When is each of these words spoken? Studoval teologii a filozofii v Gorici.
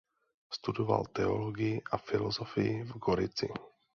Studoval 0.53 1.05
teologii 1.05 1.81
a 1.91 1.97
filozofii 1.97 2.83
v 2.83 2.89
Gorici. 2.97 3.49